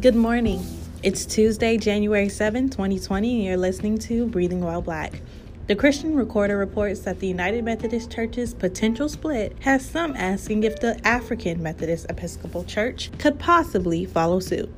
[0.00, 0.64] Good morning.
[1.02, 5.20] It's Tuesday, January 7, 2020, and you're listening to Breathing While Black.
[5.66, 10.78] The Christian Recorder reports that the United Methodist Church's potential split has some asking if
[10.78, 14.70] the African Methodist Episcopal Church could possibly follow suit.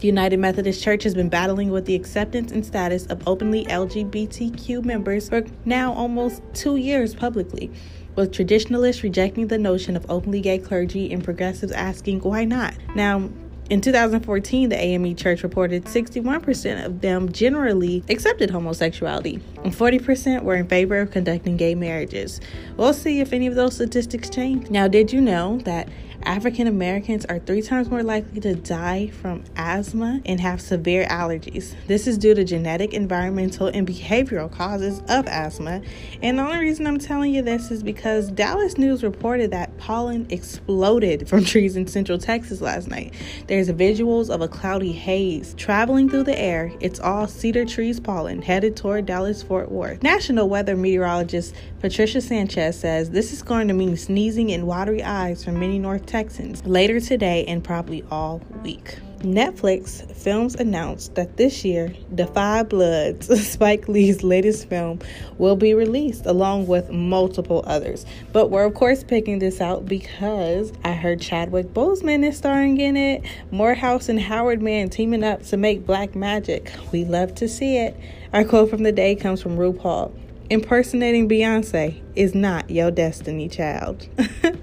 [0.00, 4.86] The United Methodist Church has been battling with the acceptance and status of openly LGBTQ
[4.86, 7.70] members for now almost two years publicly,
[8.16, 12.72] with traditionalists rejecting the notion of openly gay clergy and progressives asking why not.
[12.94, 13.28] Now,
[13.72, 20.56] in 2014, the AME Church reported 61% of them generally accepted homosexuality, and 40% were
[20.56, 22.38] in favor of conducting gay marriages.
[22.76, 24.68] We'll see if any of those statistics change.
[24.68, 25.88] Now, did you know that
[26.24, 31.74] African Americans are three times more likely to die from asthma and have severe allergies.
[31.86, 35.82] This is due to genetic, environmental, and behavioral causes of asthma.
[36.22, 40.26] And the only reason I'm telling you this is because Dallas News reported that pollen
[40.30, 43.14] exploded from trees in central Texas last night.
[43.48, 46.72] There's visuals of a cloudy haze traveling through the air.
[46.80, 50.02] It's all cedar trees pollen headed toward Dallas Fort Worth.
[50.02, 55.44] National weather meteorologist Patricia Sanchez says this is going to mean sneezing and watery eyes
[55.44, 58.98] for many North Texans later today and probably all week.
[59.22, 65.00] Netflix Films announced that this year, 5 Bloods, Spike Lee's latest film,
[65.38, 68.04] will be released along with multiple others.
[68.32, 72.96] But we're, of course, picking this out because I heard Chadwick Boseman is starring in
[72.96, 76.72] it, Morehouse and Howard Man teaming up to make Black Magic.
[76.92, 77.96] We love to see it.
[78.32, 80.12] Our quote from the day comes from RuPaul
[80.50, 84.06] Impersonating Beyonce is not your destiny, child.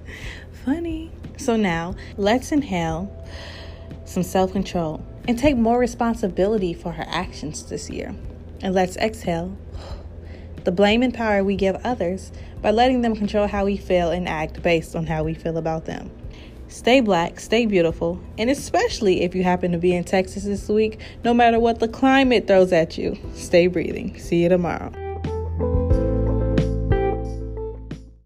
[0.66, 1.12] Funny.
[1.38, 3.10] So now, let's inhale
[4.06, 8.16] some self control and take more responsibility for her actions this year.
[8.62, 9.56] And let's exhale
[10.64, 12.32] the blame and power we give others
[12.62, 15.86] by letting them control how we feel and act based on how we feel about
[15.86, 16.12] them.
[16.68, 21.00] Stay black, stay beautiful, and especially if you happen to be in Texas this week,
[21.24, 24.18] no matter what the climate throws at you, stay breathing.
[24.20, 25.09] See you tomorrow.